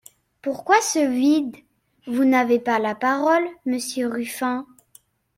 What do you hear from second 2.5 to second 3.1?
pas la